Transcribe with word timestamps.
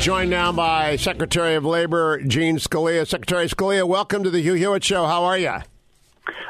Joined 0.00 0.28
now 0.30 0.52
by 0.52 0.96
Secretary 0.96 1.54
of 1.54 1.64
Labor 1.64 2.20
Gene 2.20 2.58
Scalia. 2.58 3.06
Secretary 3.06 3.46
Scalia, 3.46 3.88
welcome 3.88 4.22
to 4.22 4.28
the 4.30 4.40
Hugh 4.42 4.52
Hewitt 4.52 4.84
Show. 4.84 5.06
How 5.06 5.24
are 5.24 5.38
you? 5.38 5.54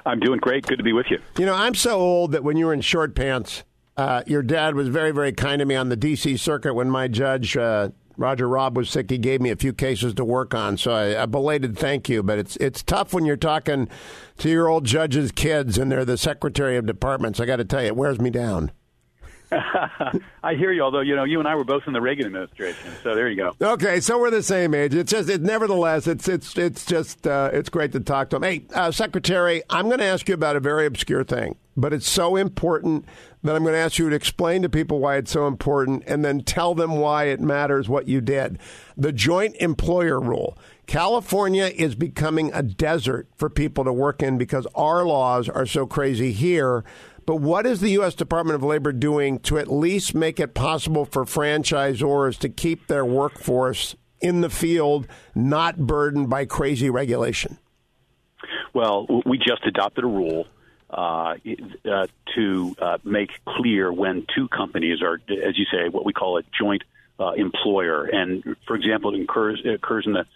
I'm 0.05 0.19
doing 0.19 0.41
great. 0.41 0.67
Good 0.67 0.79
to 0.79 0.83
be 0.83 0.93
with 0.93 1.07
you. 1.09 1.21
You 1.39 1.47
know, 1.47 1.55
I'm 1.55 1.75
so 1.77 2.01
old 2.01 2.33
that 2.33 2.43
when 2.43 2.57
you 2.57 2.67
were 2.67 2.75
in 2.75 2.81
short 2.81 3.15
pants, 3.15 3.63
uh, 3.97 4.25
your 4.27 4.43
dad 4.43 4.75
was 4.75 4.89
very, 4.89 5.13
very 5.13 5.33
kind 5.33 5.61
to 5.61 5.67
me 5.67 5.77
on 5.77 5.89
the 5.89 5.97
D.C. 5.97 6.37
circuit 6.37 6.75
when 6.75 6.91
my 6.91 7.07
judge, 7.07 7.57
uh, 7.57 7.91
Roger 8.17 8.49
Robb, 8.49 8.77
was 8.77 8.91
sick. 8.91 9.09
He 9.09 9.19
gave 9.19 9.41
me 9.41 9.51
a 9.51 9.57
few 9.57 9.73
cases 9.73 10.15
to 10.15 10.25
work 10.25 10.53
on. 10.53 10.77
So 10.77 10.91
I, 10.91 11.05
a 11.05 11.27
belated 11.29 11.79
thank 11.79 12.09
you. 12.09 12.25
But 12.25 12.41
it's 12.41 12.57
it's 12.57 12.83
tough 12.83 13.15
when 13.15 13.25
you're 13.25 13.37
talking 13.37 13.89
to 14.39 14.51
your 14.51 14.69
old 14.69 14.85
judge's 14.85 15.31
kids 15.31 15.79
and 15.79 15.93
they're 15.93 16.05
the 16.05 16.19
secretary 16.19 16.77
of 16.77 16.87
departments. 16.87 17.39
I 17.39 17.47
got 17.47 17.57
to 17.57 17.65
tell 17.65 17.83
you, 17.83 17.89
it 17.89 17.97
wears 17.97 18.21
me 18.21 18.31
down. 18.31 18.73
I 20.43 20.55
hear 20.55 20.73
you. 20.73 20.83
Although 20.83 21.01
you 21.01 21.17
know, 21.17 21.25
you 21.25 21.39
and 21.39 21.49
I 21.49 21.55
were 21.55 21.65
both 21.65 21.85
in 21.87 21.93
the 21.93 22.01
Reagan 22.01 22.27
administration, 22.27 22.93
so 23.03 23.15
there 23.15 23.29
you 23.29 23.37
go. 23.37 23.53
Okay, 23.73 24.01
so 24.01 24.19
we're 24.19 24.31
the 24.31 24.43
same 24.43 24.75
age. 24.75 24.95
It's 24.95 25.11
just, 25.11 25.29
it, 25.29 25.43
nevertheless, 25.43 26.07
it's 26.07 26.29
it's 26.29 26.57
it's 26.57 26.85
just 26.85 27.27
uh, 27.27 27.51
it's 27.53 27.69
great 27.69 27.93
to 27.93 28.01
talk 28.01 28.31
to 28.31 28.37
him. 28.37 28.43
Hey, 28.43 28.65
uh, 28.75 28.91
Secretary, 28.91 29.63
I'm 29.71 29.87
going 29.87 29.99
to 29.99 30.05
ask 30.05 30.29
you 30.29 30.35
about 30.35 30.57
a 30.57 30.61
very 30.61 30.87
obscure 30.87 31.25
thing, 31.25 31.57
but 31.77 31.93
it's 31.93 32.09
so 32.09 32.37
important 32.37 33.07
that 33.43 33.55
I'm 33.55 33.63
going 33.63 33.75
to 33.75 33.81
ask 33.81 33.99
you 33.99 34.09
to 34.09 34.17
explain 34.17 34.63
to 34.63 34.69
people 34.69 34.99
why 34.99 35.17
it's 35.17 35.31
so 35.31 35.47
important, 35.47 36.03
and 36.07 36.25
then 36.25 36.41
tell 36.43 36.75
them 36.75 36.97
why 36.97 37.25
it 37.25 37.41
matters 37.41 37.89
what 37.89 38.09
you 38.09 38.21
did. 38.21 38.59
The 38.97 39.13
joint 39.13 39.57
employer 39.57 40.19
rule. 40.21 40.59
California 40.87 41.67
is 41.67 41.95
becoming 41.95 42.53
a 42.53 42.63
desert 42.63 43.27
for 43.37 43.49
people 43.49 43.85
to 43.85 43.93
work 43.93 44.23
in 44.23 44.37
because 44.37 44.67
our 44.75 45.05
laws 45.05 45.49
are 45.49 45.67
so 45.67 45.87
crazy 45.87 46.33
here. 46.33 46.85
But 47.27 47.37
what 47.37 47.67
is 47.67 47.81
the 47.81 47.91
U.S. 47.91 48.15
Department 48.15 48.57
of 48.57 48.63
Labor 48.63 48.93
doing 48.93 49.39
to 49.41 49.59
at 49.59 49.71
least 49.71 50.15
make 50.15 50.39
it 50.39 50.55
possible 50.55 51.05
for 51.05 51.25
franchisors 51.25 52.39
to 52.39 52.49
keep 52.49 52.87
their 52.87 53.05
workforce 53.05 53.97
in 54.21 54.41
the 54.41 54.51
field, 54.51 55.07
not 55.35 55.79
burdened 55.79 56.29
by 56.31 56.45
crazy 56.45 56.91
regulation? 56.91 57.59
Well, 58.73 59.07
we 59.25 59.39
just 59.39 59.65
adopted 59.65 60.05
a 60.05 60.09
rule 60.09 60.47
uh, 60.91 61.37
uh, 61.91 62.07
to 62.35 62.77
uh, 62.81 62.99
make 63.05 63.31
clear 63.45 63.93
when 63.93 64.27
two 64.35 64.49
companies 64.49 65.03
are, 65.03 65.15
as 65.15 65.59
you 65.59 65.65
say, 65.73 65.89
what 65.89 66.05
we 66.05 66.13
call 66.13 66.39
a 66.39 66.43
joint 66.59 66.83
uh, 67.19 67.33
employer. 67.33 68.05
And 68.05 68.57
for 68.67 68.77
example, 68.77 69.15
it 69.15 69.23
occurs, 69.23 69.61
it 69.65 69.75
occurs 69.75 70.05
in 70.07 70.13
the 70.13 70.27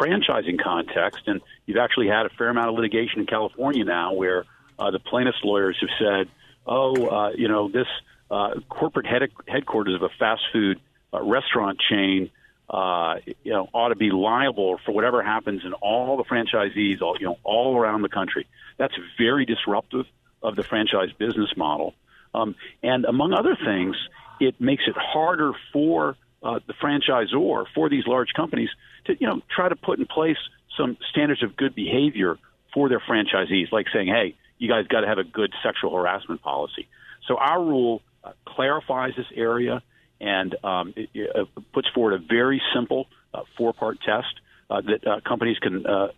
franchising 0.00 0.62
context. 0.62 1.22
And 1.26 1.40
you've 1.66 1.78
actually 1.78 2.08
had 2.08 2.26
a 2.26 2.30
fair 2.30 2.48
amount 2.48 2.68
of 2.68 2.74
litigation 2.74 3.20
in 3.20 3.26
California 3.26 3.84
now 3.84 4.12
where 4.12 4.44
uh, 4.78 4.90
the 4.90 4.98
plaintiffs' 4.98 5.38
lawyers 5.42 5.76
have 5.80 5.90
said, 5.98 6.28
"Oh, 6.66 7.06
uh, 7.06 7.30
you 7.30 7.48
know, 7.48 7.68
this 7.68 7.86
uh, 8.30 8.60
corporate 8.68 9.06
head- 9.06 9.30
headquarters 9.46 9.94
of 9.94 10.02
a 10.02 10.08
fast 10.18 10.42
food 10.52 10.80
uh, 11.12 11.22
restaurant 11.22 11.78
chain, 11.90 12.30
uh, 12.70 13.16
you 13.42 13.52
know, 13.52 13.68
ought 13.72 13.88
to 13.88 13.96
be 13.96 14.10
liable 14.10 14.78
for 14.84 14.92
whatever 14.92 15.22
happens 15.22 15.62
in 15.64 15.72
all 15.72 16.16
the 16.16 16.24
franchisees, 16.24 17.00
all 17.02 17.16
you 17.18 17.26
know, 17.26 17.38
all 17.42 17.76
around 17.76 18.02
the 18.02 18.08
country." 18.08 18.46
That's 18.76 18.94
very 19.18 19.44
disruptive 19.44 20.06
of 20.42 20.54
the 20.54 20.62
franchise 20.62 21.10
business 21.18 21.50
model, 21.56 21.94
um, 22.34 22.54
and 22.82 23.04
among 23.04 23.32
other 23.32 23.56
things, 23.56 23.96
it 24.38 24.60
makes 24.60 24.84
it 24.86 24.96
harder 24.96 25.52
for 25.72 26.16
uh, 26.42 26.60
the 26.68 26.74
franchisor 26.74 27.64
for 27.74 27.88
these 27.88 28.06
large 28.06 28.32
companies 28.34 28.68
to, 29.06 29.16
you 29.18 29.26
know, 29.26 29.40
try 29.50 29.68
to 29.68 29.74
put 29.74 29.98
in 29.98 30.06
place 30.06 30.36
some 30.76 30.96
standards 31.10 31.42
of 31.42 31.56
good 31.56 31.74
behavior 31.74 32.38
for 32.72 32.88
their 32.88 33.00
franchisees, 33.00 33.72
like 33.72 33.86
saying, 33.92 34.06
"Hey." 34.06 34.36
You 34.58 34.68
guys 34.68 34.86
got 34.86 35.00
to 35.00 35.06
have 35.06 35.18
a 35.18 35.24
good 35.24 35.52
sexual 35.62 35.94
harassment 35.96 36.42
policy. 36.42 36.88
So 37.26 37.36
our 37.36 37.62
rule 37.62 38.02
uh, 38.24 38.32
clarifies 38.44 39.14
this 39.16 39.26
area 39.34 39.82
and 40.20 40.54
um, 40.64 40.94
it, 40.96 41.08
it, 41.14 41.30
uh, 41.36 41.60
puts 41.72 41.88
forward 41.94 42.14
a 42.14 42.18
very 42.18 42.60
simple 42.74 43.06
uh, 43.32 43.42
four-part 43.56 44.00
test 44.00 44.40
uh, 44.70 44.80
that 44.82 45.06
uh, 45.06 45.20
companies 45.20 45.58
can 45.58 45.86
uh, 45.86 46.08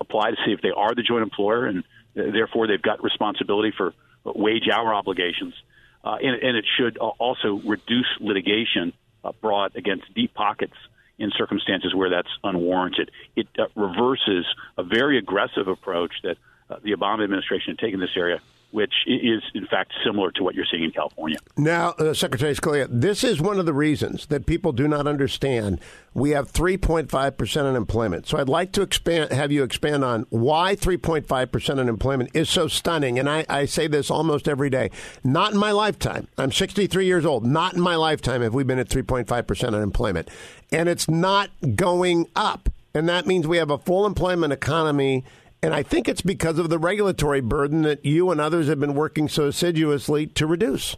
apply 0.00 0.30
to 0.30 0.36
see 0.44 0.52
if 0.52 0.60
they 0.62 0.70
are 0.70 0.94
the 0.94 1.02
joint 1.02 1.22
employer, 1.22 1.66
and 1.66 1.84
therefore 2.14 2.66
they've 2.66 2.82
got 2.82 3.02
responsibility 3.04 3.72
for 3.76 3.92
wage 4.24 4.68
hour 4.68 4.94
obligations. 4.94 5.54
And, 6.02 6.42
and, 6.42 6.56
it 6.56 6.64
should 6.76 6.96
also 6.96 7.60
reduce 7.64 8.08
litigation 8.20 8.94
brought 9.40 9.76
against 9.76 10.12
deep 10.14 10.34
pockets 10.34 10.74
in 11.18 11.30
circumstances 11.36 11.94
where 11.94 12.10
that's 12.10 12.30
unwarranted. 12.42 13.10
It 13.36 13.46
reverses 13.76 14.46
a 14.78 14.82
very 14.82 15.18
aggressive 15.18 15.68
approach 15.68 16.12
that 16.24 16.38
uh, 16.70 16.76
the 16.82 16.92
Obama 16.92 17.24
administration 17.24 17.72
had 17.72 17.78
taken 17.78 18.00
this 18.00 18.16
area, 18.16 18.40
which 18.70 18.94
is 19.06 19.42
in 19.54 19.66
fact 19.66 19.92
similar 20.04 20.30
to 20.30 20.44
what 20.44 20.54
you're 20.54 20.66
seeing 20.70 20.84
in 20.84 20.92
California. 20.92 21.36
Now, 21.56 21.90
uh, 21.98 22.14
Secretary 22.14 22.54
Scalia, 22.54 22.86
this 22.88 23.24
is 23.24 23.40
one 23.40 23.58
of 23.58 23.66
the 23.66 23.72
reasons 23.72 24.26
that 24.26 24.46
people 24.46 24.72
do 24.72 24.86
not 24.86 25.08
understand. 25.08 25.80
We 26.14 26.30
have 26.30 26.52
3.5 26.52 27.36
percent 27.36 27.66
unemployment. 27.66 28.28
So 28.28 28.38
I'd 28.38 28.48
like 28.48 28.70
to 28.72 28.82
expand, 28.82 29.32
have 29.32 29.50
you 29.50 29.64
expand 29.64 30.04
on 30.04 30.26
why 30.30 30.76
3.5 30.76 31.50
percent 31.50 31.80
unemployment 31.80 32.30
is 32.34 32.48
so 32.48 32.68
stunning. 32.68 33.18
And 33.18 33.28
I, 33.28 33.44
I 33.48 33.64
say 33.64 33.88
this 33.88 34.10
almost 34.10 34.46
every 34.46 34.70
day. 34.70 34.90
Not 35.24 35.52
in 35.52 35.58
my 35.58 35.72
lifetime. 35.72 36.28
I'm 36.38 36.52
63 36.52 37.04
years 37.04 37.26
old. 37.26 37.44
Not 37.44 37.74
in 37.74 37.80
my 37.80 37.96
lifetime 37.96 38.42
have 38.42 38.54
we 38.54 38.62
been 38.62 38.78
at 38.78 38.88
3.5 38.88 39.46
percent 39.46 39.74
unemployment, 39.74 40.28
and 40.70 40.88
it's 40.88 41.08
not 41.08 41.50
going 41.74 42.28
up. 42.36 42.68
And 42.92 43.08
that 43.08 43.26
means 43.26 43.46
we 43.46 43.58
have 43.58 43.70
a 43.70 43.78
full 43.78 44.04
employment 44.04 44.52
economy 44.52 45.24
and 45.62 45.74
I 45.74 45.82
think 45.82 46.08
it's 46.08 46.22
because 46.22 46.58
of 46.58 46.70
the 46.70 46.78
regulatory 46.78 47.40
burden 47.40 47.82
that 47.82 48.04
you 48.04 48.30
and 48.30 48.40
others 48.40 48.68
have 48.68 48.80
been 48.80 48.94
working 48.94 49.28
so 49.28 49.46
assiduously 49.46 50.26
to 50.28 50.46
reduce. 50.46 50.96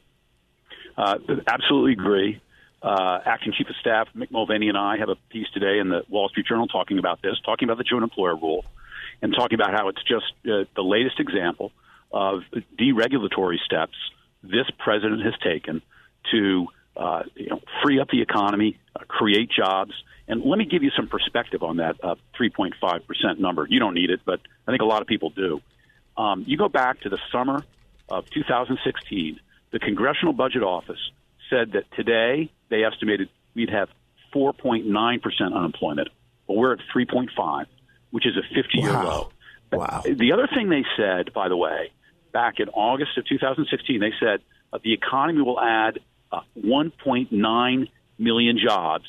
Uh, 0.97 1.19
absolutely 1.47 1.93
agree. 1.93 2.41
Uh, 2.83 3.21
Acting 3.25 3.53
Chief 3.56 3.69
of 3.69 3.77
Staff 3.77 4.09
Mick 4.17 4.31
Mulvaney 4.31 4.69
and 4.69 4.77
I 4.77 4.97
have 4.97 5.09
a 5.09 5.17
piece 5.31 5.47
today 5.55 5.78
in 5.78 5.89
the 5.89 6.03
Wall 6.09 6.28
Street 6.28 6.47
Journal 6.47 6.67
talking 6.67 6.99
about 6.99 7.23
this, 7.23 7.34
talking 7.45 7.69
about 7.69 7.78
the 7.78 7.84
joint 7.84 8.03
employer 8.03 8.37
rule, 8.37 8.65
and 9.21 9.33
talking 9.33 9.55
about 9.55 9.73
how 9.73 9.89
it's 9.89 10.03
just 10.03 10.33
uh, 10.47 10.65
the 10.75 10.83
latest 10.83 11.21
example 11.21 11.73
of 12.12 12.43
deregulatory 12.79 13.59
steps 13.65 13.94
this 14.43 14.67
president 14.79 15.23
has 15.23 15.34
taken 15.43 15.81
to 16.33 16.67
uh, 16.97 17.23
you 17.35 17.49
know, 17.49 17.61
free 17.83 18.01
up 18.01 18.09
the 18.11 18.23
economy, 18.23 18.79
uh, 18.95 19.05
create 19.09 19.51
jobs, 19.51 19.93
and 20.29 20.43
let 20.43 20.59
me 20.59 20.65
give 20.65 20.83
you 20.83 20.91
some 20.97 21.09
perspective 21.09 21.63
on 21.63 21.79
that 21.79 21.97
uh, 22.03 22.15
3.5% 22.39 23.39
number. 23.39 23.67
You 23.69 23.81
don't 23.81 23.95
need 23.95 24.11
it, 24.11 24.21
but 24.25 24.41
I 24.67 24.71
think 24.71 24.83
a 24.83 24.87
lot 24.87 25.03
of 25.03 25.09
people 25.09 25.31
do. 25.31 25.61
Um, 26.17 26.45
you 26.47 26.57
go 26.57 26.69
back 26.69 27.01
to 27.01 27.09
the 27.09 27.19
summer 27.31 27.65
of 28.09 28.29
2016, 28.31 29.41
the 29.71 29.79
Congressional 29.79 30.35
Budget 30.35 30.63
Office 30.63 31.01
said 31.49 31.73
that 31.73 31.85
today 31.97 32.51
they 32.69 32.85
estimated 32.85 33.29
we'd 33.55 33.71
have 33.71 33.89
4.9% 34.35 34.87
unemployment. 35.55 36.09
Well, 36.47 36.59
we're 36.59 36.73
at 36.75 36.81
3.5, 36.95 37.67
which 38.11 38.27
is 38.27 38.37
a 38.37 38.43
50 38.55 38.79
year 38.79 38.93
wow. 38.93 39.05
low. 39.05 39.33
Wow. 39.73 40.03
The 40.05 40.33
other 40.33 40.49
thing 40.55 40.69
they 40.69 40.85
said, 40.97 41.33
by 41.33 41.49
the 41.49 41.57
way, 41.57 41.91
back 42.33 42.61
in 42.61 42.69
August 42.71 43.17
of 43.17 43.27
2016, 43.27 44.01
they 44.01 44.13
said 44.21 44.41
uh, 44.73 44.79
the 44.83 44.93
economy 44.93 45.43
will 45.43 45.61
add 45.61 46.01
uh, 46.32 46.41
1.9 46.59 47.88
million 48.19 48.59
jobs 48.59 49.06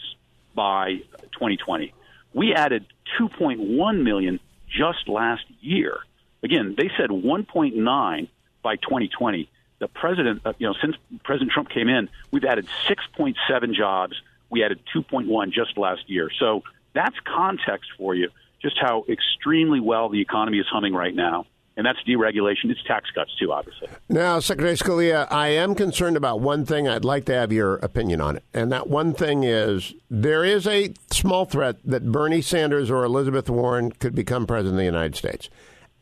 by 0.54 0.98
2020. 1.34 1.94
We 2.34 2.54
added 2.54 2.86
2.1 3.20 4.04
million 4.04 4.40
just 4.68 5.08
last 5.08 5.46
year. 5.62 5.98
Again, 6.44 6.76
they 6.78 6.90
said 6.98 7.10
1.9 7.10 8.28
by 8.62 8.76
2020. 8.76 9.50
The 9.80 9.88
president, 9.88 10.42
uh, 10.46 10.54
you 10.58 10.68
know, 10.68 10.76
since 10.82 10.96
President 11.24 11.52
Trump 11.52 11.70
came 11.70 11.90
in, 11.90 12.10
we've 12.32 12.46
added 12.46 12.68
6.7 12.88 13.74
jobs. 13.74 14.22
We 14.50 14.64
added 14.64 14.80
2.1 14.96 15.52
just 15.52 15.78
last 15.78 16.10
year. 16.10 16.30
So 16.40 16.64
that's 16.94 17.16
context 17.26 17.92
for 17.98 18.14
you, 18.16 18.30
just 18.62 18.78
how 18.80 19.06
extremely 19.10 19.80
well 19.80 20.10
the 20.10 20.22
economy 20.22 20.60
is 20.60 20.68
humming 20.68 20.94
right 20.94 21.16
now 21.16 21.46
and 21.76 21.86
that's 21.86 22.00
deregulation. 22.08 22.66
It's 22.66 22.84
tax 22.84 23.10
cuts 23.12 23.36
too, 23.36 23.52
obviously. 23.52 23.88
Now, 24.10 24.40
Secretary 24.40 24.76
Scalia, 24.76 25.28
I 25.32 25.50
am 25.50 25.76
concerned 25.76 26.18
about 26.18 26.40
one 26.40 26.66
thing. 26.66 26.88
I'd 26.88 27.06
like 27.06 27.26
to 27.26 27.34
have 27.34 27.52
your 27.52 27.76
opinion 27.76 28.22
on 28.22 28.38
it, 28.38 28.44
and 28.54 28.72
that 28.72 28.90
one 28.90 29.14
thing 29.14 29.44
is 29.44 29.94
there 30.10 30.44
is 30.44 30.68
a 30.68 30.94
small 31.12 31.46
threat 31.46 31.78
that 31.86 32.12
Bernie 32.12 32.42
Sanders 32.42 32.92
or 32.92 33.04
Elizabeth 33.04 33.50
Warren 33.50 33.92
could 33.92 34.16
become 34.16 34.46
president 34.46 34.76
of 34.76 34.80
the 34.80 34.86
United 34.86 35.16
States. 35.16 35.50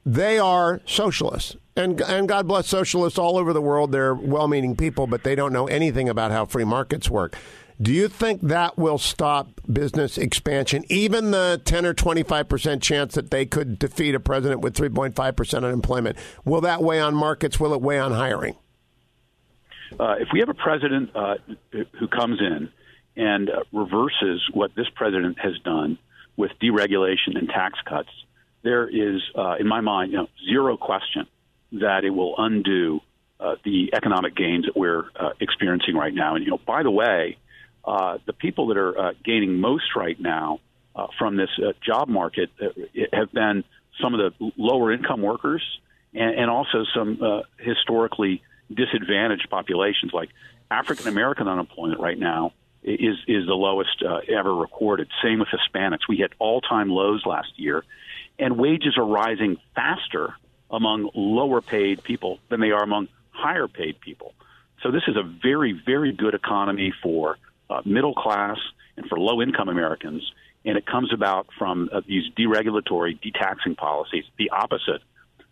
They 0.04 0.40
are 0.40 0.82
socialists, 0.86 1.56
and 1.76 2.02
and 2.02 2.28
God 2.28 2.48
bless 2.48 2.68
socialists 2.68 3.20
all 3.20 3.38
over 3.38 3.54
the 3.54 3.62
world. 3.62 3.92
They're 3.92 4.16
well-meaning 4.16 4.76
people, 4.76 5.06
but 5.06 5.24
they 5.24 5.36
don't 5.36 5.54
know 5.54 5.68
anything 5.68 6.10
about 6.10 6.32
how 6.32 6.46
free 6.46 6.64
markets 6.64 7.08
work. 7.10 7.38
Do 7.82 7.92
you 7.92 8.10
think 8.10 8.42
that 8.42 8.78
will 8.78 9.00
stop 9.00 9.60
business 9.72 10.18
expansion? 10.18 10.84
Even 10.90 11.32
the 11.32 11.60
10 11.66 11.86
or 11.86 11.94
25% 11.96 12.82
chance 12.82 13.16
that 13.16 13.32
they 13.32 13.46
could 13.46 13.80
defeat 13.80 14.14
a 14.14 14.20
president 14.20 14.62
with 14.62 14.76
3.5% 14.76 15.56
unemployment, 15.56 16.18
will 16.46 16.62
that 16.62 16.84
weigh 16.84 17.00
on 17.00 17.16
markets? 17.16 17.60
Will 17.60 17.74
it 17.74 17.82
weigh 17.82 17.98
on 17.98 18.12
hiring? 18.12 18.56
Uh, 20.00 20.16
if 20.20 20.28
we 20.32 20.40
have 20.40 20.50
a 20.50 20.54
president 20.54 21.10
uh, 21.16 21.36
who 21.72 22.08
comes 22.08 22.40
in 22.40 22.70
and 23.16 23.50
uh, 23.50 23.64
reverses 23.74 24.42
what 24.54 24.76
this 24.76 24.88
president 24.94 25.40
has 25.40 25.58
done 25.64 25.98
with 26.38 26.52
deregulation 26.62 27.36
and 27.36 27.50
tax 27.50 27.80
cuts, 27.88 28.10
there 28.64 28.88
is, 28.88 29.22
uh, 29.36 29.56
in 29.60 29.68
my 29.68 29.82
mind, 29.82 30.12
you 30.12 30.18
know, 30.18 30.28
zero 30.48 30.78
question 30.78 31.26
that 31.74 32.04
it 32.04 32.12
will 32.12 32.36
undo 32.38 33.00
uh, 33.40 33.56
the 33.66 33.90
economic 33.94 34.36
gains 34.36 34.66
that 34.66 34.78
we're 34.78 35.06
uh, 35.20 35.30
experiencing 35.40 35.96
right 35.96 36.14
now. 36.14 36.36
And 36.36 36.46
you 36.46 36.52
know, 36.52 36.60
by 36.66 36.84
the 36.84 36.92
way, 36.92 37.38
uh, 37.86 38.18
the 38.26 38.34
people 38.34 38.68
that 38.68 38.78
are 38.78 38.98
uh, 38.98 39.14
gaining 39.24 39.60
most 39.60 39.96
right 39.96 40.20
now 40.20 40.60
uh, 40.96 41.08
from 41.18 41.36
this 41.36 41.50
uh, 41.58 41.72
job 41.86 42.08
market 42.08 42.50
uh, 42.62 42.68
have 43.14 43.32
been 43.32 43.64
some 44.02 44.14
of 44.14 44.20
the 44.20 44.52
lower 44.58 44.92
income 44.92 45.22
workers 45.22 45.64
and, 46.14 46.36
and 46.36 46.50
also 46.50 46.86
some 46.94 47.22
uh, 47.22 47.42
historically 47.58 48.42
disadvantaged 48.74 49.50
populations 49.50 50.14
like 50.14 50.30
African 50.70 51.08
American 51.08 51.48
unemployment 51.48 52.00
right 52.00 52.18
now 52.18 52.54
is 52.84 53.18
is 53.28 53.46
the 53.46 53.54
lowest 53.54 54.02
uh, 54.04 54.20
ever 54.28 54.54
recorded. 54.54 55.08
Same 55.24 55.40
with 55.40 55.50
Hispanics. 55.50 56.08
We 56.08 56.18
hit 56.18 56.32
all 56.40 56.62
time 56.62 56.90
lows 56.90 57.26
last 57.26 57.52
year, 57.58 57.84
and 58.40 58.58
wages 58.58 58.98
are 58.98 59.06
rising 59.06 59.58
faster 59.76 60.34
among 60.70 61.10
lower 61.14 61.62
paid 61.62 62.04
people 62.04 62.40
than 62.50 62.62
they 62.62 62.72
are 62.72 62.84
among 62.84 63.10
higher 63.32 63.68
paid 63.68 64.00
people. 64.00 64.34
So 64.82 64.92
this 64.92 65.04
is 65.08 65.16
a 65.16 65.24
very 65.24 65.74
very 65.86 66.12
good 66.12 66.34
economy 66.34 66.94
for 67.04 67.38
uh, 67.72 67.82
middle 67.86 68.14
class 68.14 68.58
and 68.98 69.08
for 69.08 69.18
low 69.20 69.42
income 69.42 69.70
Americans. 69.70 70.24
And 70.66 70.78
it 70.78 70.86
comes 70.86 71.12
about 71.14 71.48
from 71.58 71.90
uh, 71.92 72.02
these 72.08 72.24
deregulatory, 72.38 73.20
detaxing 73.20 73.76
policies, 73.78 74.26
the 74.38 74.52
opposite 74.52 75.02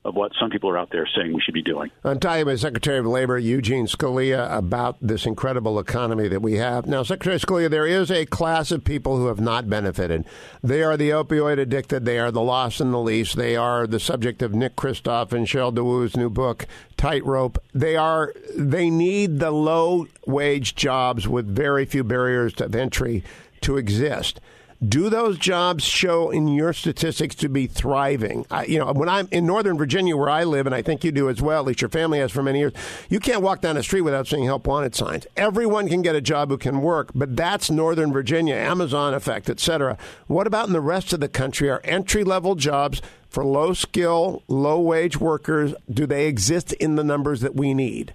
of 0.09 0.15
what 0.15 0.33
some 0.39 0.49
people 0.49 0.69
are 0.69 0.77
out 0.77 0.89
there 0.91 1.07
saying 1.15 1.33
we 1.33 1.39
should 1.41 1.53
be 1.53 1.61
doing. 1.61 1.91
I'm 2.03 2.19
talking 2.19 2.45
with 2.45 2.59
Secretary 2.59 2.97
of 2.97 3.05
Labor 3.05 3.37
Eugene 3.37 3.85
Scalia 3.85 4.51
about 4.53 4.97
this 4.99 5.25
incredible 5.25 5.79
economy 5.79 6.27
that 6.27 6.41
we 6.41 6.55
have. 6.55 6.87
Now, 6.87 7.03
Secretary 7.03 7.37
Scalia, 7.37 7.69
there 7.69 7.85
is 7.85 8.11
a 8.11 8.25
class 8.25 8.71
of 8.71 8.83
people 8.83 9.17
who 9.17 9.27
have 9.27 9.39
not 9.39 9.69
benefited. 9.69 10.25
They 10.63 10.83
are 10.83 10.97
the 10.97 11.11
opioid 11.11 11.59
addicted. 11.59 12.05
They 12.05 12.19
are 12.19 12.31
the 12.31 12.41
lost 12.41 12.81
and 12.81 12.91
the 12.91 12.99
least. 12.99 13.37
They 13.37 13.55
are 13.55 13.85
the 13.85 13.99
subject 13.99 14.41
of 14.41 14.53
Nick 14.53 14.75
Kristof 14.75 15.31
and 15.31 15.45
Sheryl 15.45 15.73
WuDunn's 15.73 16.17
new 16.17 16.29
book, 16.29 16.65
Tightrope. 16.97 17.61
They 17.73 17.95
are. 17.95 18.33
They 18.57 18.89
need 18.89 19.39
the 19.39 19.51
low 19.51 20.07
wage 20.25 20.75
jobs 20.75 21.27
with 21.27 21.45
very 21.45 21.85
few 21.85 22.03
barriers 22.03 22.53
to 22.55 22.69
entry 22.77 23.23
to 23.61 23.77
exist. 23.77 24.41
Do 24.87 25.09
those 25.09 25.37
jobs 25.37 25.83
show 25.83 26.29
in 26.29 26.47
your 26.47 26.71
statistics 26.71 27.35
to 27.35 27.49
be 27.49 27.67
thriving? 27.67 28.45
I, 28.49 28.63
you 28.63 28.79
know, 28.79 28.93
when 28.93 29.09
I'm 29.09 29.27
in 29.29 29.45
Northern 29.45 29.77
Virginia, 29.77 30.15
where 30.15 30.29
I 30.29 30.45
live, 30.45 30.65
and 30.65 30.73
I 30.73 30.81
think 30.81 31.03
you 31.03 31.11
do 31.11 31.27
as 31.27 31.41
well, 31.41 31.59
at 31.59 31.65
least 31.65 31.81
your 31.81 31.89
family 31.89 32.19
has 32.19 32.31
for 32.31 32.41
many 32.41 32.59
years, 32.59 32.71
you 33.09 33.19
can't 33.19 33.41
walk 33.41 33.59
down 33.59 33.75
the 33.75 33.83
street 33.83 34.01
without 34.01 34.25
seeing 34.25 34.45
help 34.45 34.65
wanted 34.65 34.95
signs. 34.95 35.27
Everyone 35.35 35.89
can 35.89 36.01
get 36.01 36.15
a 36.15 36.21
job 36.21 36.47
who 36.47 36.57
can 36.57 36.79
work, 36.79 37.11
but 37.13 37.35
that's 37.35 37.69
Northern 37.69 38.13
Virginia, 38.13 38.55
Amazon 38.55 39.13
effect, 39.13 39.49
etc. 39.49 39.97
What 40.27 40.47
about 40.47 40.67
in 40.67 40.73
the 40.73 40.79
rest 40.79 41.11
of 41.11 41.19
the 41.19 41.27
country? 41.27 41.69
Are 41.69 41.81
entry 41.83 42.23
level 42.23 42.55
jobs 42.55 43.01
for 43.27 43.43
low 43.43 43.73
skill, 43.73 44.43
low 44.47 44.79
wage 44.79 45.19
workers, 45.19 45.73
do 45.91 46.05
they 46.05 46.27
exist 46.27 46.71
in 46.73 46.95
the 46.95 47.03
numbers 47.03 47.41
that 47.41 47.53
we 47.53 47.73
need? 47.73 48.13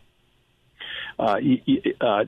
Uh, 1.18 1.38
uh, 2.00 2.24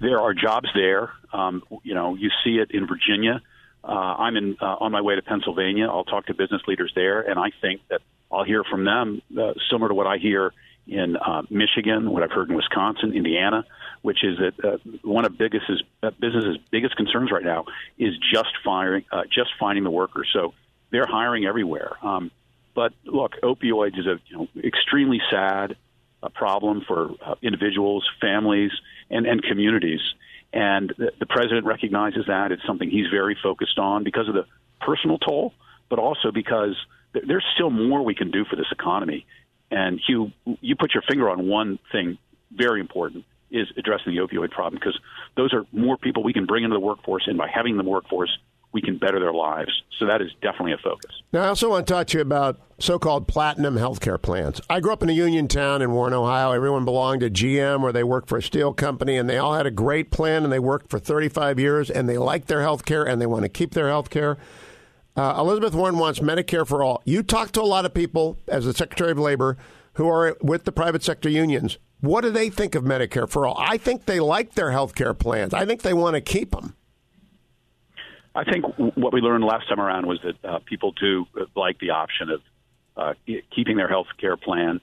there 0.00 0.20
are 0.20 0.34
jobs 0.34 0.68
there. 0.74 1.10
Um, 1.32 1.62
you 1.82 1.94
know, 1.94 2.14
you 2.14 2.30
see 2.44 2.56
it 2.56 2.70
in 2.70 2.86
Virginia. 2.86 3.40
Uh, 3.84 3.88
I'm 3.88 4.36
in 4.36 4.56
uh, 4.60 4.76
on 4.80 4.92
my 4.92 5.00
way 5.00 5.16
to 5.16 5.22
Pennsylvania. 5.22 5.88
I'll 5.88 6.04
talk 6.04 6.26
to 6.26 6.34
business 6.34 6.62
leaders 6.66 6.92
there, 6.94 7.20
and 7.20 7.38
I 7.38 7.50
think 7.60 7.80
that 7.90 8.00
I'll 8.30 8.44
hear 8.44 8.64
from 8.64 8.84
them 8.84 9.22
uh, 9.38 9.54
similar 9.70 9.88
to 9.88 9.94
what 9.94 10.06
I 10.06 10.18
hear 10.18 10.52
in 10.86 11.16
uh, 11.16 11.42
Michigan, 11.50 12.10
what 12.10 12.22
I've 12.22 12.32
heard 12.32 12.50
in 12.50 12.56
Wisconsin, 12.56 13.12
Indiana, 13.12 13.64
which 14.02 14.24
is 14.24 14.38
that 14.38 14.64
uh, 14.64 14.78
one 15.02 15.24
of 15.24 15.36
biggest 15.38 15.64
uh, 16.02 16.10
businesses' 16.18 16.58
biggest 16.70 16.96
concerns 16.96 17.30
right 17.30 17.44
now 17.44 17.66
is 17.98 18.14
just 18.32 18.50
firing, 18.64 19.04
uh, 19.12 19.22
just 19.24 19.50
finding 19.60 19.84
the 19.84 19.90
workers. 19.90 20.28
So 20.32 20.54
they're 20.90 21.06
hiring 21.06 21.44
everywhere. 21.44 21.92
Um, 22.02 22.30
but 22.74 22.92
look, 23.04 23.32
opioids 23.42 23.98
is 23.98 24.06
a 24.06 24.18
you 24.26 24.36
know 24.36 24.48
extremely 24.62 25.20
sad 25.30 25.76
a 26.22 26.30
problem 26.30 26.82
for 26.86 27.10
uh, 27.24 27.34
individuals, 27.42 28.08
families, 28.20 28.70
and, 29.10 29.26
and 29.26 29.42
communities. 29.42 30.00
And 30.52 30.92
the, 30.96 31.12
the 31.18 31.26
president 31.26 31.66
recognizes 31.66 32.26
that. 32.26 32.52
It's 32.52 32.64
something 32.66 32.90
he's 32.90 33.08
very 33.08 33.36
focused 33.42 33.78
on 33.78 34.04
because 34.04 34.28
of 34.28 34.34
the 34.34 34.46
personal 34.80 35.18
toll, 35.18 35.54
but 35.88 35.98
also 35.98 36.30
because 36.30 36.76
th- 37.12 37.24
there's 37.26 37.44
still 37.54 37.70
more 37.70 38.02
we 38.04 38.14
can 38.14 38.30
do 38.30 38.44
for 38.44 38.56
this 38.56 38.70
economy. 38.70 39.26
And 39.70 40.00
Hugh, 40.06 40.32
you 40.60 40.76
put 40.76 40.92
your 40.94 41.02
finger 41.08 41.30
on 41.30 41.48
one 41.48 41.78
thing 41.90 42.18
very 42.52 42.80
important 42.80 43.24
is 43.50 43.68
addressing 43.76 44.14
the 44.14 44.20
opioid 44.20 44.50
problem 44.50 44.78
because 44.80 44.98
those 45.36 45.52
are 45.52 45.64
more 45.72 45.96
people 45.96 46.22
we 46.22 46.32
can 46.32 46.46
bring 46.46 46.64
into 46.64 46.74
the 46.74 46.80
workforce, 46.80 47.24
and 47.26 47.36
by 47.36 47.48
having 47.48 47.76
them 47.76 47.86
workforce, 47.86 48.36
we 48.72 48.80
can 48.80 48.98
better 48.98 49.20
their 49.20 49.32
lives. 49.32 49.82
So 49.98 50.06
that 50.06 50.20
is 50.22 50.30
definitely 50.40 50.72
a 50.72 50.78
focus. 50.78 51.10
Now, 51.32 51.42
I 51.42 51.48
also 51.48 51.70
want 51.70 51.86
to 51.86 51.92
talk 51.92 52.06
to 52.08 52.18
you 52.18 52.22
about 52.22 52.60
so-called 52.78 53.28
platinum 53.28 53.76
healthcare 53.76 54.20
plans. 54.20 54.60
I 54.68 54.80
grew 54.80 54.92
up 54.92 55.02
in 55.02 55.10
a 55.10 55.12
union 55.12 55.46
town 55.46 55.82
in 55.82 55.92
Warren, 55.92 56.14
Ohio. 56.14 56.52
Everyone 56.52 56.84
belonged 56.84 57.20
to 57.20 57.30
GM 57.30 57.82
or 57.82 57.92
they 57.92 58.02
worked 58.02 58.28
for 58.28 58.38
a 58.38 58.42
steel 58.42 58.72
company, 58.72 59.16
and 59.16 59.28
they 59.28 59.38
all 59.38 59.54
had 59.54 59.66
a 59.66 59.70
great 59.70 60.10
plan, 60.10 60.42
and 60.42 60.52
they 60.52 60.58
worked 60.58 60.90
for 60.90 60.98
35 60.98 61.60
years, 61.60 61.90
and 61.90 62.08
they 62.08 62.18
like 62.18 62.46
their 62.46 62.62
health 62.62 62.84
care, 62.84 63.04
and 63.04 63.20
they 63.20 63.26
want 63.26 63.44
to 63.44 63.48
keep 63.48 63.72
their 63.72 63.88
health 63.88 64.10
care. 64.10 64.38
Uh, 65.14 65.34
Elizabeth 65.38 65.74
Warren 65.74 65.98
wants 65.98 66.20
Medicare 66.20 66.66
for 66.66 66.82
all. 66.82 67.02
You 67.04 67.22
talk 67.22 67.52
to 67.52 67.60
a 67.60 67.64
lot 67.64 67.84
of 67.84 67.92
people 67.92 68.38
as 68.48 68.64
the 68.64 68.72
Secretary 68.72 69.10
of 69.10 69.18
Labor 69.18 69.58
who 69.94 70.08
are 70.08 70.36
with 70.40 70.64
the 70.64 70.72
private 70.72 71.02
sector 71.02 71.28
unions. 71.28 71.78
What 72.00 72.22
do 72.22 72.30
they 72.30 72.48
think 72.48 72.74
of 72.74 72.82
Medicare 72.82 73.28
for 73.28 73.46
all? 73.46 73.56
I 73.58 73.76
think 73.76 74.06
they 74.06 74.20
like 74.20 74.54
their 74.54 74.70
health 74.70 74.94
care 74.94 75.14
plans. 75.14 75.52
I 75.54 75.66
think 75.66 75.82
they 75.82 75.92
want 75.92 76.14
to 76.14 76.20
keep 76.20 76.50
them. 76.52 76.74
I 78.34 78.44
think 78.44 78.64
what 78.76 79.12
we 79.12 79.20
learned 79.20 79.44
last 79.44 79.68
time 79.68 79.80
around 79.80 80.06
was 80.06 80.20
that 80.22 80.44
uh, 80.44 80.58
people 80.64 80.92
do 80.92 81.26
like 81.54 81.78
the 81.78 81.90
option 81.90 82.30
of 82.30 82.40
uh, 82.96 83.14
keeping 83.54 83.76
their 83.76 83.88
health 83.88 84.06
care 84.18 84.36
plan. 84.36 84.80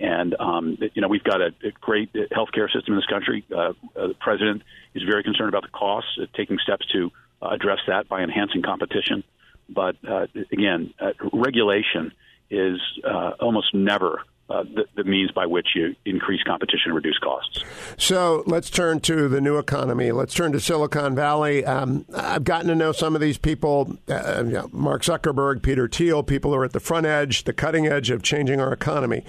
And, 0.00 0.36
um, 0.38 0.78
you 0.94 1.02
know, 1.02 1.08
we've 1.08 1.24
got 1.24 1.40
a, 1.40 1.52
a 1.64 1.72
great 1.80 2.10
health 2.30 2.50
care 2.52 2.68
system 2.68 2.94
in 2.94 2.98
this 2.98 3.06
country. 3.06 3.44
Uh, 3.50 3.72
uh, 3.96 4.08
the 4.08 4.16
president 4.20 4.62
is 4.94 5.02
very 5.02 5.22
concerned 5.22 5.48
about 5.48 5.62
the 5.62 5.68
costs, 5.68 6.10
uh, 6.20 6.26
taking 6.36 6.58
steps 6.58 6.86
to 6.92 7.10
uh, 7.42 7.48
address 7.48 7.78
that 7.88 8.08
by 8.08 8.22
enhancing 8.22 8.62
competition. 8.62 9.24
But 9.68 9.96
uh, 10.06 10.26
again, 10.52 10.94
uh, 11.00 11.12
regulation 11.32 12.12
is 12.50 12.78
uh, 13.04 13.32
almost 13.40 13.74
never 13.74 14.22
uh, 14.50 14.64
the, 14.64 14.84
the, 14.96 15.04
means 15.04 15.30
by 15.30 15.46
which 15.46 15.68
you 15.74 15.94
increase 16.04 16.42
competition 16.42 16.86
and 16.86 16.94
reduce 16.94 17.18
costs. 17.18 17.64
So 17.96 18.42
let's 18.46 18.68
turn 18.68 19.00
to 19.00 19.28
the 19.28 19.40
new 19.40 19.58
economy. 19.58 20.10
Let's 20.10 20.34
turn 20.34 20.52
to 20.52 20.60
Silicon 20.60 21.14
Valley. 21.14 21.64
Um, 21.64 22.04
I've 22.14 22.44
gotten 22.44 22.68
to 22.68 22.74
know 22.74 22.92
some 22.92 23.14
of 23.14 23.20
these 23.20 23.38
people 23.38 23.96
uh, 24.08 24.42
you 24.44 24.52
know, 24.52 24.68
Mark 24.72 25.02
Zuckerberg, 25.02 25.62
Peter 25.62 25.88
Thiel, 25.88 26.22
people 26.22 26.50
who 26.50 26.58
are 26.58 26.64
at 26.64 26.72
the 26.72 26.80
front 26.80 27.06
edge, 27.06 27.44
the 27.44 27.52
cutting 27.52 27.86
edge 27.86 28.10
of 28.10 28.22
changing 28.22 28.60
our 28.60 28.72
economy. 28.72 29.24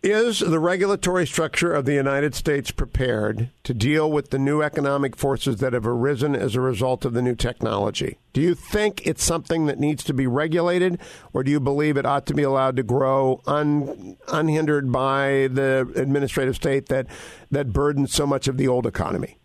Is 0.00 0.38
the 0.38 0.60
regulatory 0.60 1.26
structure 1.26 1.72
of 1.72 1.84
the 1.84 1.94
United 1.94 2.32
States 2.32 2.70
prepared 2.70 3.50
to 3.64 3.74
deal 3.74 4.08
with 4.08 4.30
the 4.30 4.38
new 4.38 4.62
economic 4.62 5.16
forces 5.16 5.56
that 5.56 5.72
have 5.72 5.88
arisen 5.88 6.36
as 6.36 6.54
a 6.54 6.60
result 6.60 7.04
of 7.04 7.14
the 7.14 7.22
new 7.22 7.34
technology? 7.34 8.16
Do 8.32 8.40
you 8.40 8.54
think 8.54 9.04
it's 9.08 9.24
something 9.24 9.66
that 9.66 9.80
needs 9.80 10.04
to 10.04 10.14
be 10.14 10.28
regulated, 10.28 11.00
or 11.32 11.42
do 11.42 11.50
you 11.50 11.58
believe 11.58 11.96
it 11.96 12.06
ought 12.06 12.26
to 12.26 12.34
be 12.34 12.44
allowed 12.44 12.76
to 12.76 12.84
grow 12.84 13.42
un, 13.44 14.16
unhindered 14.28 14.92
by 14.92 15.48
the 15.50 15.92
administrative 15.96 16.54
state 16.54 16.86
that, 16.90 17.08
that 17.50 17.72
burdens 17.72 18.12
so 18.12 18.24
much 18.24 18.46
of 18.46 18.56
the 18.56 18.68
old 18.68 18.86
economy? 18.86 19.36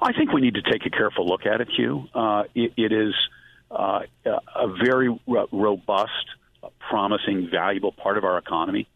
I 0.00 0.14
think 0.14 0.32
we 0.32 0.40
need 0.40 0.54
to 0.54 0.62
take 0.62 0.86
a 0.86 0.90
careful 0.90 1.28
look 1.28 1.44
at 1.44 1.60
it, 1.60 1.68
Hugh. 1.76 2.08
Uh, 2.14 2.44
it, 2.54 2.72
it 2.78 2.90
is 2.90 3.12
uh, 3.70 4.00
a 4.24 4.68
very 4.82 5.14
robust, 5.26 6.24
promising, 6.88 7.50
valuable 7.50 7.92
part 7.92 8.16
of 8.16 8.24
our 8.24 8.38
economy. 8.38 8.88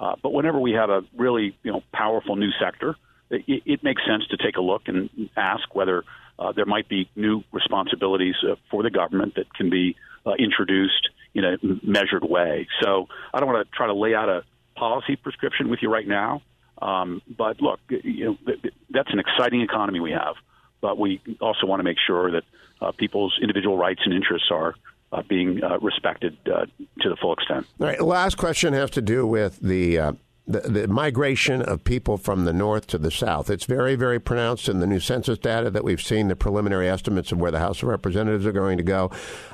Uh, 0.00 0.16
but 0.22 0.32
whenever 0.32 0.58
we 0.58 0.72
have 0.72 0.88
a 0.88 1.02
really 1.16 1.54
you 1.62 1.70
know 1.70 1.82
powerful 1.92 2.34
new 2.34 2.50
sector, 2.58 2.96
it, 3.30 3.62
it 3.66 3.84
makes 3.84 4.02
sense 4.06 4.26
to 4.28 4.36
take 4.38 4.56
a 4.56 4.60
look 4.60 4.82
and 4.86 5.10
ask 5.36 5.74
whether 5.74 6.04
uh, 6.38 6.52
there 6.52 6.64
might 6.64 6.88
be 6.88 7.08
new 7.14 7.44
responsibilities 7.52 8.34
uh, 8.50 8.54
for 8.70 8.82
the 8.82 8.90
government 8.90 9.34
that 9.34 9.52
can 9.54 9.68
be 9.68 9.94
uh, 10.26 10.32
introduced 10.38 11.10
in 11.34 11.44
a 11.44 11.58
measured 11.82 12.24
way. 12.24 12.66
So 12.82 13.08
I 13.32 13.38
don't 13.38 13.48
want 13.48 13.68
to 13.68 13.76
try 13.76 13.86
to 13.86 13.94
lay 13.94 14.14
out 14.14 14.28
a 14.30 14.42
policy 14.74 15.16
prescription 15.16 15.68
with 15.68 15.80
you 15.82 15.92
right 15.92 16.08
now. 16.08 16.42
Um, 16.80 17.20
but 17.36 17.60
look, 17.60 17.78
you 17.90 18.24
know, 18.24 18.54
that's 18.88 19.12
an 19.12 19.18
exciting 19.18 19.60
economy 19.60 20.00
we 20.00 20.12
have. 20.12 20.36
But 20.80 20.98
we 20.98 21.20
also 21.42 21.66
want 21.66 21.80
to 21.80 21.84
make 21.84 21.98
sure 22.04 22.30
that 22.32 22.44
uh, 22.80 22.92
people's 22.92 23.38
individual 23.40 23.76
rights 23.76 24.00
and 24.04 24.14
interests 24.14 24.48
are 24.50 24.74
uh, 25.12 25.22
being 25.28 25.62
uh, 25.62 25.78
respected 25.80 26.36
uh, 26.46 26.66
to 27.00 27.08
the 27.08 27.16
full 27.16 27.32
extent. 27.32 27.66
All 27.80 27.86
right. 27.86 28.00
Last 28.00 28.36
question 28.36 28.72
has 28.72 28.90
to 28.90 29.02
do 29.02 29.26
with 29.26 29.60
the 29.60 29.98
uh, 29.98 30.12
the, 30.46 30.60
the 30.60 30.88
migration 30.88 31.62
of 31.62 31.84
people 31.84 32.16
from 32.16 32.44
the 32.44 32.52
north 32.52 32.86
to 32.88 32.98
the 32.98 33.10
south. 33.10 33.50
It's 33.50 33.66
very, 33.66 33.94
very 33.94 34.18
pronounced 34.18 34.68
in 34.68 34.80
the 34.80 34.86
new 34.86 34.98
census 34.98 35.38
data 35.38 35.70
that 35.70 35.84
we've 35.84 36.02
seen, 36.02 36.28
the 36.28 36.36
preliminary 36.36 36.88
estimates 36.88 37.30
of 37.30 37.38
where 37.38 37.52
the 37.52 37.60
House 37.60 37.82
of 37.82 37.88
Representatives 37.88 38.46
are 38.46 38.52
going 38.52 38.76
to 38.76 38.82
go. 38.82 39.10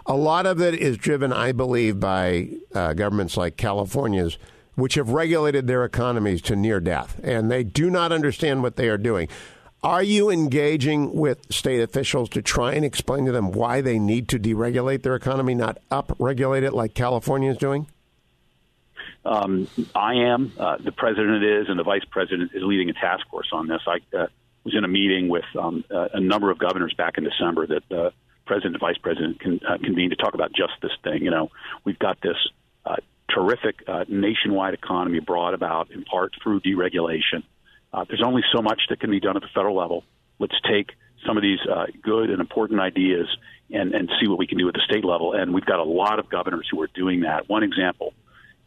A 0.07 0.17
lot 0.17 0.47
of 0.47 0.61
it 0.61 0.75
is 0.75 0.97
driven, 0.97 1.33
I 1.33 1.53
believe, 1.53 2.01
by 2.01 2.49
uh, 2.75 2.95
governments 2.95 3.37
like 3.37 3.57
California's, 3.57 4.39
which 4.75 4.95
have 4.95 5.11
regulated 5.11 5.67
their 5.67 5.85
economies 5.85 6.41
to 6.43 6.57
near 6.57 6.81
death, 6.81 7.21
and 7.23 7.51
they 7.51 7.65
do 7.65 7.91
not 7.91 8.13
understand 8.13 8.63
what 8.63 8.77
they 8.77 8.89
are 8.89 8.99
doing. 8.99 9.29
Are 9.87 10.03
you 10.03 10.31
engaging 10.31 11.13
with 11.13 11.47
state 11.55 11.81
officials 11.81 12.29
to 12.31 12.43
try 12.43 12.73
and 12.73 12.85
explain 12.85 13.25
to 13.27 13.31
them 13.31 13.53
why 13.53 13.83
they 13.83 14.01
need 14.01 14.27
to 14.31 14.39
deregulate 14.41 15.05
their 15.05 15.15
economy, 15.15 15.55
not 15.55 15.79
up-regulate 15.93 16.65
it 16.65 16.73
like 16.73 16.93
California 16.93 17.53
is 17.53 17.57
doing? 17.57 17.87
Um, 19.25 19.69
I 19.95 20.15
am. 20.15 20.53
Uh, 20.59 20.79
the 20.79 20.91
president 20.91 21.45
is, 21.45 21.69
and 21.69 21.79
the 21.79 21.85
vice 21.85 22.03
president 22.11 22.51
is 22.53 22.65
leading 22.65 22.91
a 22.91 22.95
task 22.95 23.29
force 23.31 23.47
on 23.53 23.69
this. 23.69 23.81
I 23.87 23.99
uh, 24.17 24.27
was 24.65 24.75
in 24.77 24.83
a 24.83 24.89
meeting 24.89 25.29
with 25.29 25.45
um, 25.57 25.85
uh, 25.89 26.09
a 26.15 26.21
number 26.21 26.51
of 26.51 26.59
governors 26.59 26.93
back 26.99 27.17
in 27.17 27.23
December 27.23 27.69
that 27.69 27.85
the 27.89 28.07
uh, 28.07 28.11
president 28.45 28.75
and 28.75 28.81
vice 28.81 28.99
president 28.99 29.39
con- 29.39 29.61
uh, 29.69 29.79
convened 29.79 30.11
to 30.11 30.17
talk 30.17 30.35
about 30.35 30.51
just 30.53 30.73
this 30.83 30.91
thing. 31.05 31.23
You 31.23 31.31
know, 31.31 31.53
we've 31.85 32.01
got 32.01 32.21
this 32.21 32.39
uh, 32.85 32.97
terrific 33.33 33.85
nationwide 34.09 34.75
economy 34.75 35.21
brought 35.21 35.55
about 35.55 35.93
in 35.93 36.03
part 36.03 36.35
through 36.43 36.59
deregulation. 36.63 37.45
Uh, 37.97 38.05
there's 38.07 38.23
only 38.23 38.43
so 38.55 38.61
much 38.61 38.83
that 38.91 39.01
can 39.01 39.11
be 39.11 39.21
done 39.21 39.37
at 39.37 39.43
the 39.43 39.49
federal 39.55 39.75
level. 39.75 40.05
Let's 40.39 40.55
take 40.71 40.91
some 41.27 41.39
of 41.39 41.43
these 41.43 41.61
uh, 41.67 41.87
good 42.03 42.29
and 42.29 42.41
important 42.43 42.79
ideas 42.79 43.27
and, 43.71 43.95
and 43.95 44.11
see 44.21 44.29
what 44.29 44.39
we 44.39 44.47
can 44.47 44.59
do 44.59 44.69
at 44.69 44.75
the 44.75 44.83
state 44.85 45.03
level. 45.03 45.33
And 45.33 45.55
we've 45.55 45.65
got 45.65 45.79
a 45.79 45.85
lot 45.85 46.19
of 46.19 46.29
governors 46.29 46.69
who 46.71 46.79
are 46.83 46.91
doing 46.95 47.21
that. 47.21 47.49
One 47.49 47.63
example 47.63 48.13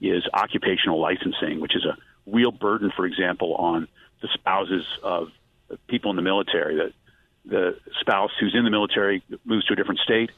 is 0.01 0.23
occupational 0.33 0.99
licensing, 0.99 1.59
which 1.59 1.75
is 1.75 1.85
a 1.85 1.95
real 2.25 2.51
burden, 2.51 2.91
for 2.95 3.05
example, 3.05 3.53
on 3.55 3.87
the 4.23 4.29
spouses 4.33 4.83
of 5.03 5.27
people 5.87 6.09
in 6.09 6.15
the 6.15 6.23
military. 6.23 6.77
That 6.77 6.93
the 7.45 7.77
spouse 8.01 8.31
who's 8.39 8.55
in 8.57 8.63
the 8.63 8.71
military 8.71 9.23
moves 9.45 9.65
to 9.65 9.73
a 9.73 9.75
different 9.75 9.99
state, 9.99 10.31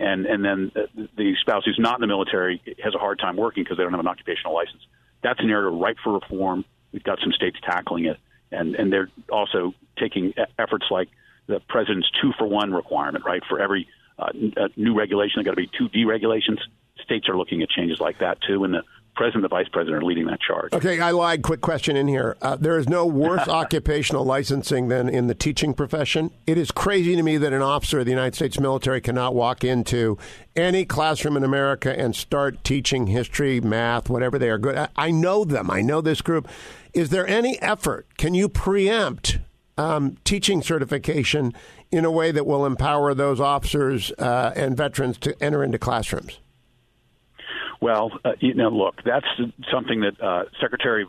and 0.00 0.24
and 0.24 0.42
then 0.42 0.72
the 0.94 1.34
spouse 1.42 1.64
who's 1.66 1.78
not 1.78 1.96
in 1.96 2.00
the 2.00 2.06
military 2.06 2.62
has 2.82 2.94
a 2.94 2.98
hard 2.98 3.18
time 3.18 3.36
working 3.36 3.62
because 3.62 3.76
they 3.76 3.82
don't 3.82 3.92
have 3.92 4.00
an 4.00 4.08
occupational 4.08 4.54
license. 4.54 4.82
That's 5.22 5.40
an 5.40 5.50
area 5.50 5.68
ripe 5.68 5.98
for 6.02 6.14
reform. 6.14 6.64
We've 6.92 7.04
got 7.04 7.18
some 7.20 7.32
states 7.32 7.58
tackling 7.62 8.06
it, 8.06 8.16
and 8.50 8.74
and 8.74 8.92
they're 8.92 9.10
also 9.30 9.74
taking 9.98 10.34
efforts 10.58 10.86
like 10.90 11.08
the 11.46 11.60
president's 11.68 12.08
two 12.20 12.32
for 12.38 12.46
one 12.46 12.72
requirement, 12.72 13.24
right? 13.24 13.42
For 13.48 13.60
every 13.60 13.88
uh, 14.18 14.30
new 14.76 14.94
regulation, 14.94 15.34
there 15.36 15.44
got 15.44 15.60
to 15.60 15.68
be 15.68 15.70
two 15.76 15.88
deregulations. 15.88 16.58
States 17.02 17.28
are 17.28 17.36
looking 17.36 17.62
at 17.62 17.70
changes 17.70 18.00
like 18.00 18.18
that 18.18 18.38
too, 18.42 18.64
and 18.64 18.74
the 18.74 18.82
president 19.18 19.44
and 19.44 19.44
the 19.44 19.48
vice 19.48 19.68
president 19.68 20.02
are 20.02 20.06
leading 20.06 20.26
that 20.26 20.40
charge. 20.40 20.72
Okay, 20.72 21.00
I 21.00 21.10
lied. 21.10 21.42
Quick 21.42 21.60
question 21.60 21.96
in 21.96 22.06
here. 22.06 22.36
Uh, 22.40 22.54
there 22.54 22.78
is 22.78 22.88
no 22.88 23.04
worse 23.04 23.46
occupational 23.48 24.24
licensing 24.24 24.86
than 24.88 25.08
in 25.08 25.26
the 25.26 25.34
teaching 25.34 25.74
profession. 25.74 26.30
It 26.46 26.56
is 26.56 26.70
crazy 26.70 27.16
to 27.16 27.22
me 27.22 27.36
that 27.36 27.52
an 27.52 27.60
officer 27.60 27.98
of 27.98 28.04
the 28.04 28.12
United 28.12 28.36
States 28.36 28.60
military 28.60 29.00
cannot 29.00 29.34
walk 29.34 29.64
into 29.64 30.18
any 30.54 30.84
classroom 30.84 31.36
in 31.36 31.42
America 31.42 31.98
and 31.98 32.14
start 32.14 32.62
teaching 32.62 33.08
history, 33.08 33.60
math, 33.60 34.08
whatever 34.08 34.38
they 34.38 34.50
are 34.50 34.58
good 34.58 34.76
at. 34.76 34.92
I 34.94 35.10
know 35.10 35.44
them. 35.44 35.68
I 35.68 35.82
know 35.82 36.00
this 36.00 36.20
group. 36.20 36.48
Is 36.98 37.10
there 37.10 37.28
any 37.28 37.62
effort? 37.62 38.08
Can 38.16 38.34
you 38.34 38.48
preempt 38.48 39.38
um, 39.76 40.16
teaching 40.24 40.62
certification 40.62 41.54
in 41.92 42.04
a 42.04 42.10
way 42.10 42.32
that 42.32 42.44
will 42.44 42.66
empower 42.66 43.14
those 43.14 43.38
officers 43.38 44.10
uh, 44.18 44.52
and 44.56 44.76
veterans 44.76 45.16
to 45.18 45.40
enter 45.40 45.62
into 45.62 45.78
classrooms? 45.78 46.40
Well, 47.80 48.10
uh, 48.24 48.32
you 48.40 48.54
know, 48.54 48.70
look, 48.70 48.96
that's 49.04 49.28
something 49.70 50.00
that 50.00 50.20
uh, 50.20 50.46
Secretary 50.60 51.06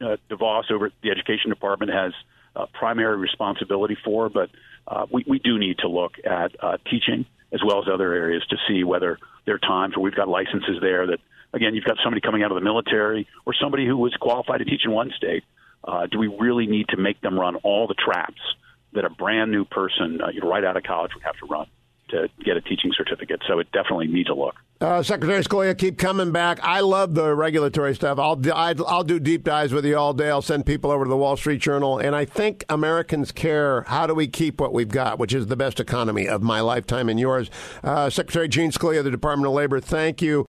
uh, 0.00 0.18
DeVos 0.30 0.70
over 0.70 0.86
at 0.86 0.92
the 1.02 1.10
Education 1.10 1.50
Department 1.50 1.90
has 1.90 2.12
uh, 2.54 2.66
primary 2.72 3.16
responsibility 3.16 3.96
for, 4.04 4.28
but 4.28 4.50
uh, 4.86 5.06
we, 5.10 5.24
we 5.26 5.40
do 5.40 5.58
need 5.58 5.78
to 5.78 5.88
look 5.88 6.12
at 6.24 6.52
teaching 6.88 7.26
as 7.50 7.60
well 7.66 7.82
as 7.82 7.88
other 7.92 8.12
areas 8.12 8.46
to 8.50 8.56
see 8.68 8.84
whether 8.84 9.18
there 9.46 9.56
are 9.56 9.58
times 9.58 9.96
where 9.96 10.04
we've 10.04 10.14
got 10.14 10.28
licenses 10.28 10.78
there 10.80 11.08
that, 11.08 11.18
again, 11.54 11.74
you've 11.74 11.84
got 11.84 11.96
somebody 12.02 12.20
coming 12.20 12.42
out 12.42 12.50
of 12.50 12.56
the 12.56 12.64
military 12.64 13.26
or 13.46 13.54
somebody 13.54 13.86
who 13.86 13.96
was 13.96 14.14
qualified 14.20 14.58
to 14.58 14.64
teach 14.64 14.82
in 14.84 14.90
one 14.90 15.10
state. 15.16 15.44
Uh, 15.82 16.06
do 16.06 16.18
we 16.18 16.26
really 16.26 16.66
need 16.66 16.88
to 16.88 16.96
make 16.96 17.20
them 17.20 17.38
run 17.38 17.56
all 17.56 17.86
the 17.86 17.94
traps 17.94 18.40
that 18.92 19.04
a 19.04 19.10
brand 19.10 19.50
new 19.50 19.64
person, 19.64 20.20
uh, 20.20 20.46
right 20.46 20.64
out 20.64 20.76
of 20.76 20.82
college 20.82 21.12
would 21.14 21.24
have 21.24 21.36
to 21.36 21.46
run? 21.46 21.66
to 22.14 22.28
get 22.44 22.56
a 22.56 22.60
teaching 22.60 22.92
certificate. 22.96 23.40
So 23.46 23.58
it 23.58 23.70
definitely 23.72 24.06
needs 24.06 24.30
a 24.30 24.34
look. 24.34 24.54
Uh, 24.80 25.02
Secretary 25.02 25.42
Scalia, 25.42 25.78
keep 25.78 25.98
coming 25.98 26.32
back. 26.32 26.58
I 26.62 26.80
love 26.80 27.14
the 27.14 27.34
regulatory 27.34 27.94
stuff. 27.94 28.18
I'll 28.18 28.38
I'll 28.52 29.04
do 29.04 29.18
deep 29.20 29.44
dives 29.44 29.72
with 29.72 29.86
you 29.86 29.96
all 29.96 30.12
day. 30.12 30.28
I'll 30.28 30.42
send 30.42 30.66
people 30.66 30.90
over 30.90 31.04
to 31.04 31.08
the 31.08 31.16
Wall 31.16 31.36
Street 31.36 31.60
Journal, 31.60 31.98
and 31.98 32.14
I 32.14 32.24
think 32.24 32.64
Americans 32.68 33.32
care. 33.32 33.82
How 33.82 34.06
do 34.06 34.14
we 34.14 34.26
keep 34.26 34.60
what 34.60 34.74
we've 34.74 34.88
got, 34.88 35.18
which 35.18 35.32
is 35.32 35.46
the 35.46 35.56
best 35.56 35.80
economy 35.80 36.28
of 36.28 36.42
my 36.42 36.60
lifetime 36.60 37.08
and 37.08 37.18
yours? 37.18 37.50
Uh, 37.82 38.10
Secretary 38.10 38.48
Gene 38.48 38.72
Scalia, 38.72 39.02
the 39.02 39.10
Department 39.12 39.46
of 39.46 39.54
Labor. 39.54 39.80
Thank 39.80 40.20
you. 40.20 40.42